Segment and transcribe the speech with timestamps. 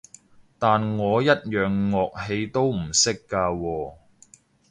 [0.57, 3.93] 但我一樣樂器都唔識㗎喎